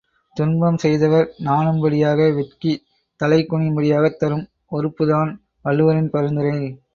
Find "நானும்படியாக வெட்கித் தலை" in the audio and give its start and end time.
1.43-3.45